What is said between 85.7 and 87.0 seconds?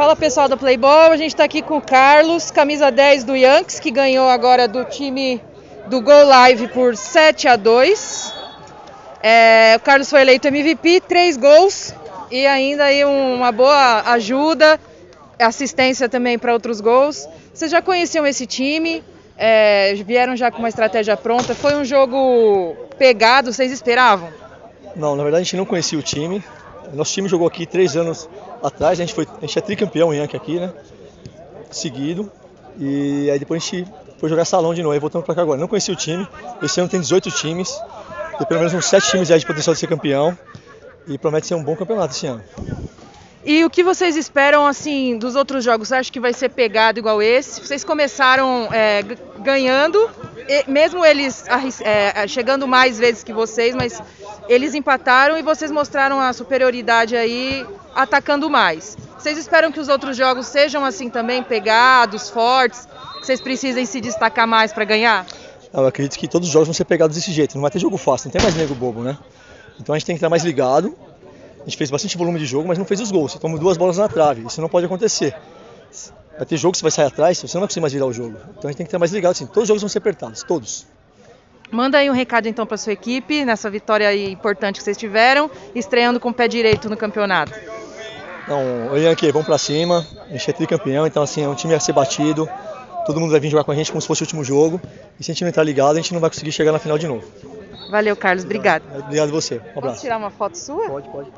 estreando com o pé direito no